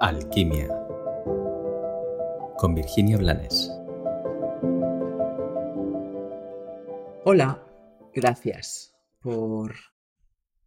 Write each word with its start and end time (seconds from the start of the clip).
Alquimia 0.00 0.66
con 2.56 2.74
Virginia 2.74 3.18
Blanes. 3.18 3.70
Hola, 7.26 7.62
gracias 8.14 8.94
por 9.20 9.74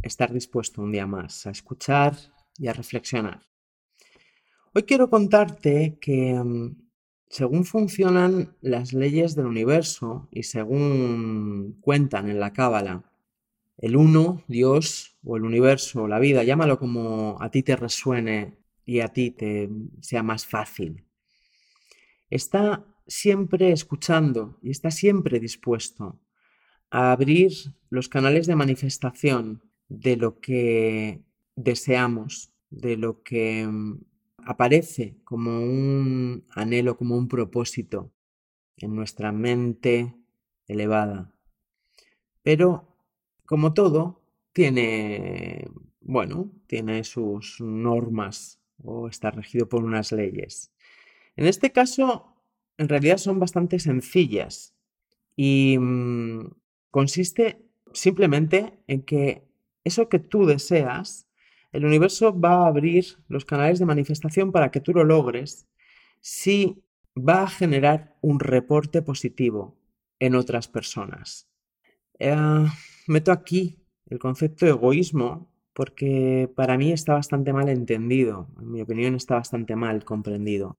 estar 0.00 0.32
dispuesto 0.32 0.80
un 0.80 0.92
día 0.92 1.08
más 1.08 1.44
a 1.48 1.50
escuchar 1.50 2.16
y 2.56 2.68
a 2.68 2.72
reflexionar. 2.72 3.40
Hoy 4.72 4.84
quiero 4.84 5.10
contarte 5.10 5.98
que 6.00 6.32
mm, 6.32 6.76
según 7.28 7.64
funcionan 7.64 8.56
las 8.60 8.92
leyes 8.92 9.34
del 9.34 9.46
universo 9.46 10.28
y 10.30 10.44
según 10.44 11.78
cuentan 11.80 12.30
en 12.30 12.38
la 12.38 12.52
Cábala, 12.52 13.02
el 13.78 13.96
uno, 13.96 14.44
Dios 14.46 15.18
o 15.24 15.36
el 15.36 15.42
universo 15.42 16.04
o 16.04 16.08
la 16.08 16.20
vida, 16.20 16.44
llámalo 16.44 16.78
como 16.78 17.36
a 17.40 17.50
ti 17.50 17.64
te 17.64 17.74
resuene 17.74 18.65
y 18.86 19.00
a 19.00 19.08
ti 19.08 19.32
te 19.32 19.68
sea 20.00 20.22
más 20.22 20.46
fácil. 20.46 21.04
Está 22.30 22.86
siempre 23.06 23.72
escuchando 23.72 24.58
y 24.62 24.70
está 24.70 24.90
siempre 24.90 25.40
dispuesto 25.40 26.20
a 26.90 27.12
abrir 27.12 27.52
los 27.90 28.08
canales 28.08 28.46
de 28.46 28.56
manifestación 28.56 29.62
de 29.88 30.16
lo 30.16 30.40
que 30.40 31.22
deseamos, 31.56 32.52
de 32.70 32.96
lo 32.96 33.22
que 33.22 33.66
mm, 33.66 34.00
aparece 34.44 35.18
como 35.24 35.60
un 35.60 36.46
anhelo, 36.50 36.96
como 36.96 37.16
un 37.16 37.28
propósito 37.28 38.12
en 38.76 38.94
nuestra 38.94 39.32
mente 39.32 40.14
elevada. 40.66 41.32
Pero, 42.42 42.96
como 43.46 43.74
todo, 43.74 44.22
tiene, 44.52 45.68
bueno, 46.00 46.52
tiene 46.66 47.04
sus 47.04 47.60
normas 47.60 48.60
o 48.82 49.08
está 49.08 49.30
regido 49.30 49.68
por 49.68 49.84
unas 49.84 50.12
leyes. 50.12 50.72
En 51.36 51.46
este 51.46 51.72
caso, 51.72 52.34
en 52.78 52.88
realidad 52.88 53.18
son 53.18 53.38
bastante 53.38 53.78
sencillas 53.78 54.74
y 55.34 55.76
mm, 55.78 56.50
consiste 56.90 57.62
simplemente 57.92 58.78
en 58.86 59.02
que 59.02 59.42
eso 59.84 60.08
que 60.08 60.18
tú 60.18 60.46
deseas, 60.46 61.28
el 61.72 61.84
universo 61.84 62.38
va 62.38 62.64
a 62.64 62.66
abrir 62.68 63.18
los 63.28 63.44
canales 63.44 63.78
de 63.78 63.86
manifestación 63.86 64.52
para 64.52 64.70
que 64.70 64.80
tú 64.80 64.92
lo 64.92 65.04
logres 65.04 65.66
si 66.20 66.82
va 67.16 67.42
a 67.42 67.48
generar 67.48 68.16
un 68.20 68.40
reporte 68.40 69.02
positivo 69.02 69.76
en 70.18 70.34
otras 70.34 70.68
personas. 70.68 71.48
Eh, 72.18 72.66
meto 73.06 73.32
aquí 73.32 73.78
el 74.06 74.18
concepto 74.18 74.64
de 74.64 74.72
egoísmo 74.72 75.50
porque 75.76 76.50
para 76.56 76.78
mí 76.78 76.90
está 76.90 77.12
bastante 77.12 77.52
mal 77.52 77.68
entendido, 77.68 78.48
en 78.58 78.72
mi 78.72 78.80
opinión 78.80 79.14
está 79.14 79.34
bastante 79.34 79.76
mal 79.76 80.06
comprendido. 80.06 80.78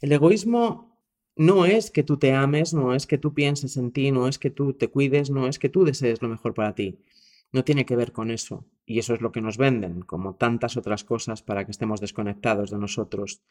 El 0.00 0.12
egoísmo 0.12 1.02
no 1.34 1.66
es 1.66 1.90
que 1.90 2.04
tú 2.04 2.16
te 2.16 2.32
ames, 2.32 2.72
no 2.72 2.94
es 2.94 3.08
que 3.08 3.18
tú 3.18 3.34
pienses 3.34 3.76
en 3.76 3.90
ti, 3.90 4.12
no 4.12 4.28
es 4.28 4.38
que 4.38 4.50
tú 4.50 4.72
te 4.72 4.86
cuides, 4.86 5.30
no 5.30 5.48
es 5.48 5.58
que 5.58 5.68
tú 5.68 5.84
desees 5.84 6.22
lo 6.22 6.28
mejor 6.28 6.54
para 6.54 6.76
ti. 6.76 7.00
No 7.50 7.64
tiene 7.64 7.84
que 7.84 7.96
ver 7.96 8.12
con 8.12 8.30
eso. 8.30 8.64
Y 8.86 9.00
eso 9.00 9.14
es 9.14 9.20
lo 9.20 9.32
que 9.32 9.40
nos 9.40 9.58
venden, 9.58 10.02
como 10.02 10.36
tantas 10.36 10.76
otras 10.76 11.02
cosas 11.02 11.42
para 11.42 11.64
que 11.64 11.72
estemos 11.72 12.00
desconectados 12.00 12.70
de 12.70 12.78
nosotros 12.78 13.42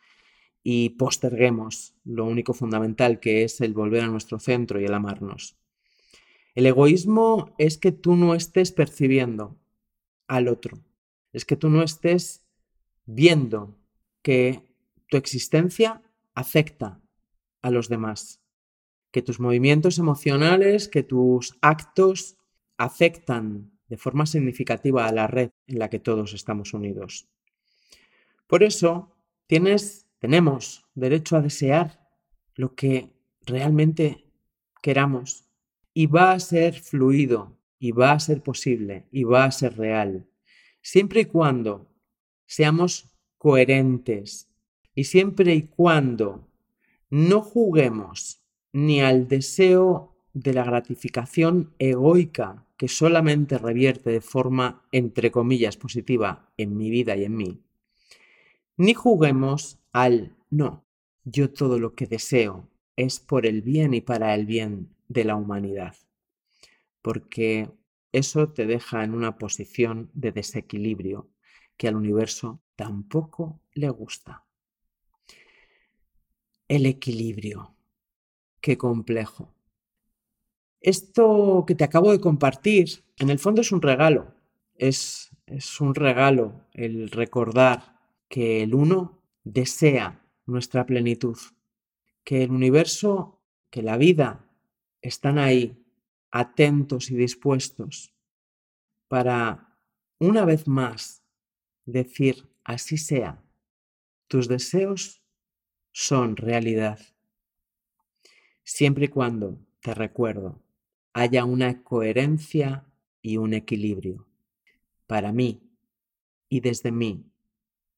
y 0.63 0.91
posterguemos 0.91 1.93
lo 2.05 2.23
único 2.23 2.53
fundamental 2.53 3.19
que 3.19 3.43
es 3.43 3.59
el 3.59 3.73
volver 3.73 4.05
a 4.05 4.07
nuestro 4.07 4.39
centro 4.39 4.79
y 4.79 4.85
el 4.85 4.93
amarnos. 4.93 5.57
El 6.55 6.65
egoísmo 6.67 7.53
es 7.57 7.77
que 7.77 7.91
tú 7.91 8.15
no 8.15 8.33
estés 8.33 8.71
percibiendo 8.71 9.59
al 10.27 10.47
otro. 10.47 10.79
Es 11.33 11.45
que 11.45 11.55
tú 11.55 11.69
no 11.69 11.83
estés 11.83 12.43
viendo 13.05 13.77
que 14.21 14.61
tu 15.09 15.17
existencia 15.17 16.01
afecta 16.33 16.99
a 17.61 17.69
los 17.69 17.89
demás, 17.89 18.41
que 19.11 19.21
tus 19.21 19.39
movimientos 19.39 19.99
emocionales, 19.99 20.87
que 20.87 21.03
tus 21.03 21.57
actos 21.61 22.37
afectan 22.77 23.71
de 23.87 23.97
forma 23.97 24.25
significativa 24.25 25.05
a 25.05 25.11
la 25.11 25.27
red 25.27 25.51
en 25.67 25.79
la 25.79 25.89
que 25.89 25.99
todos 25.99 26.33
estamos 26.33 26.73
unidos. 26.73 27.27
Por 28.47 28.63
eso 28.63 29.15
tienes, 29.47 30.07
tenemos 30.19 30.85
derecho 30.95 31.37
a 31.37 31.41
desear 31.41 32.07
lo 32.55 32.75
que 32.75 33.13
realmente 33.45 34.25
queramos 34.81 35.45
y 35.93 36.07
va 36.07 36.31
a 36.31 36.39
ser 36.39 36.79
fluido 36.79 37.57
y 37.79 37.91
va 37.91 38.11
a 38.11 38.19
ser 38.19 38.41
posible 38.41 39.05
y 39.11 39.23
va 39.23 39.45
a 39.45 39.51
ser 39.51 39.77
real, 39.77 40.27
siempre 40.81 41.21
y 41.21 41.25
cuando 41.25 41.91
seamos 42.45 43.15
coherentes 43.37 44.49
y 44.93 45.05
siempre 45.05 45.53
y 45.53 45.63
cuando 45.63 46.47
no 47.09 47.41
juguemos 47.41 48.41
ni 48.71 49.01
al 49.01 49.27
deseo 49.27 50.15
de 50.33 50.53
la 50.53 50.63
gratificación 50.63 51.73
egoica 51.79 52.65
que 52.77 52.87
solamente 52.87 53.57
revierte 53.57 54.09
de 54.09 54.21
forma, 54.21 54.85
entre 54.91 55.31
comillas, 55.31 55.77
positiva 55.77 56.51
en 56.57 56.75
mi 56.75 56.89
vida 56.89 57.15
y 57.15 57.23
en 57.23 57.35
mí, 57.37 57.61
ni 58.77 58.93
juguemos 58.93 59.79
al 59.93 60.35
no, 60.49 60.85
yo 61.23 61.51
todo 61.51 61.79
lo 61.79 61.95
que 61.95 62.05
deseo 62.05 62.69
es 62.97 63.19
por 63.19 63.45
el 63.45 63.61
bien 63.61 63.93
y 63.93 64.01
para 64.01 64.35
el 64.35 64.45
bien 64.45 64.89
de 65.07 65.23
la 65.23 65.35
humanidad 65.35 65.95
porque 67.05 67.69
eso 68.11 68.49
te 68.49 68.65
deja 68.65 69.03
en 69.03 69.13
una 69.13 69.37
posición 69.37 70.09
de 70.15 70.31
desequilibrio 70.31 71.29
que 71.77 71.87
al 71.87 71.95
universo 71.95 72.63
tampoco 72.75 73.61
le 73.73 73.89
gusta. 73.89 74.43
El 76.67 76.87
equilibrio. 76.87 77.75
Qué 78.59 78.75
complejo. 78.75 79.53
Esto 80.81 81.63
que 81.67 81.75
te 81.75 81.83
acabo 81.83 82.11
de 82.11 82.19
compartir, 82.19 83.03
en 83.19 83.29
el 83.29 83.37
fondo 83.37 83.61
es 83.61 83.71
un 83.71 83.83
regalo. 83.83 84.33
Es, 84.73 85.29
es 85.45 85.79
un 85.79 85.93
regalo 85.93 86.65
el 86.73 87.11
recordar 87.11 87.99
que 88.27 88.63
el 88.63 88.73
uno 88.73 89.21
desea 89.43 90.25
nuestra 90.47 90.87
plenitud, 90.87 91.37
que 92.23 92.41
el 92.41 92.49
universo, 92.49 93.43
que 93.69 93.83
la 93.83 93.95
vida 93.95 94.49
están 95.03 95.37
ahí 95.37 95.84
atentos 96.31 97.11
y 97.11 97.15
dispuestos 97.15 98.13
para, 99.07 99.77
una 100.19 100.45
vez 100.45 100.67
más, 100.67 101.23
decir, 101.85 102.47
así 102.63 102.97
sea, 102.97 103.41
tus 104.27 104.47
deseos 104.47 105.21
son 105.91 106.35
realidad. 106.35 106.99
Siempre 108.63 109.05
y 109.05 109.07
cuando, 109.09 109.59
te 109.81 109.93
recuerdo, 109.93 110.59
haya 111.13 111.45
una 111.45 111.83
coherencia 111.83 112.85
y 113.21 113.37
un 113.37 113.53
equilibrio 113.53 114.27
para 115.07 115.31
mí 115.31 115.61
y 116.49 116.59
desde 116.59 116.91
mí, 116.91 117.25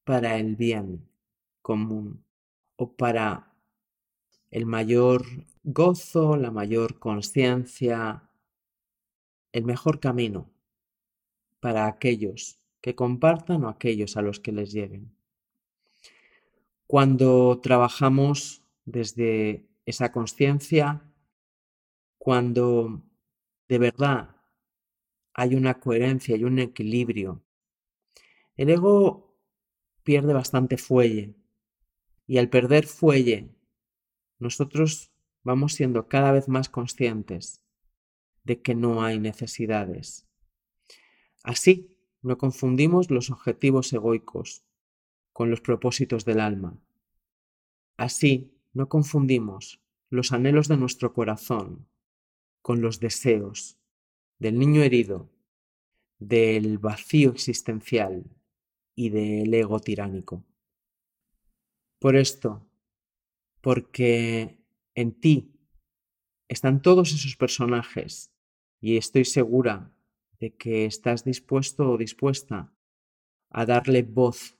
para 0.04 0.38
el 0.38 0.56
bien 0.56 1.08
común 1.62 2.24
o 2.76 2.94
para 2.94 3.52
el 4.52 4.66
mayor 4.66 5.26
gozo, 5.70 6.38
la 6.38 6.50
mayor 6.50 6.98
conciencia, 6.98 8.30
el 9.52 9.66
mejor 9.66 10.00
camino 10.00 10.50
para 11.60 11.88
aquellos 11.88 12.62
que 12.80 12.96
compartan 12.96 13.66
o 13.66 13.68
aquellos 13.68 14.16
a 14.16 14.22
los 14.22 14.40
que 14.40 14.54
les 14.54 14.72
lleguen. 14.72 15.14
Cuando 16.88 17.60
trabajamos 17.60 18.64
desde 18.86 19.68
esa 19.86 20.14
conciencia, 20.14 21.02
cuando 22.18 23.04
de 23.68 23.78
verdad 23.78 24.38
hay 25.34 25.54
una 25.54 25.82
coherencia 25.82 26.38
y 26.38 26.46
un 26.46 26.60
equilibrio, 26.60 27.44
el 28.56 28.70
ego 28.70 29.38
pierde 30.04 30.32
bastante 30.32 30.78
fuelle 30.78 31.36
y 32.26 32.38
al 32.38 32.48
perder 32.48 32.88
fuelle, 32.88 33.54
nosotros 34.40 35.12
vamos 35.48 35.76
siendo 35.76 36.10
cada 36.10 36.34
vez 36.34 36.50
más 36.50 36.68
conscientes 36.68 37.62
de 38.44 38.62
que 38.62 38.76
no 38.76 39.02
hay 39.02 39.18
necesidades. 39.18 40.28
Así, 41.42 41.96
no 42.22 42.38
confundimos 42.38 43.10
los 43.10 43.30
objetivos 43.30 43.94
egoicos 43.94 44.66
con 45.32 45.50
los 45.50 45.62
propósitos 45.62 46.26
del 46.26 46.42
alma. 46.42 46.78
Así, 47.96 48.60
no 48.74 48.90
confundimos 48.90 49.82
los 50.10 50.34
anhelos 50.34 50.68
de 50.68 50.76
nuestro 50.76 51.14
corazón 51.14 51.88
con 52.62 52.82
los 52.82 53.00
deseos 53.00 53.80
del 54.40 54.60
niño 54.60 54.84
herido, 54.84 55.32
del 56.20 56.78
vacío 56.78 57.30
existencial 57.30 58.26
y 58.96 59.12
del 59.12 59.54
ego 59.54 59.80
tiránico. 59.80 60.44
Por 62.00 62.18
esto, 62.18 62.68
porque 63.62 64.57
en 64.98 65.14
ti 65.14 65.54
están 66.50 66.82
todos 66.82 67.14
esos 67.14 67.36
personajes 67.36 68.34
y 68.82 68.98
estoy 68.98 69.26
segura 69.26 69.94
de 70.40 70.56
que 70.56 70.86
estás 70.86 71.24
dispuesto 71.24 71.92
o 71.92 71.98
dispuesta 71.98 72.74
a 73.50 73.66
darle 73.66 74.02
voz 74.02 74.58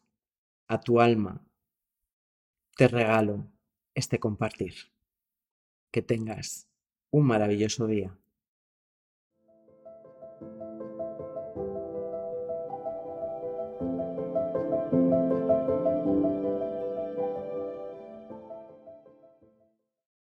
a 0.68 0.80
tu 0.80 1.02
alma 1.02 1.44
te 2.78 2.88
regalo 2.88 3.52
este 3.96 4.20
compartir. 4.20 4.76
Que 5.92 6.04
tengas 6.04 6.70
un 7.10 7.26
maravilloso 7.26 7.88
día. 7.88 8.16